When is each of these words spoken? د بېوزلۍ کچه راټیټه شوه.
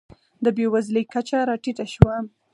د 0.43 0.45
بېوزلۍ 0.55 1.03
کچه 1.13 1.37
راټیټه 1.49 1.85
شوه. 1.93 2.15